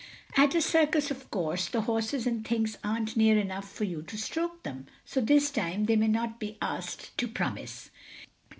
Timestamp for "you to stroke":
3.83-4.63